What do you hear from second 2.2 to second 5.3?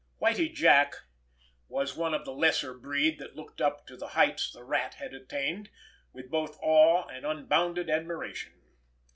the lesser breed that looked up to the heights the Rat had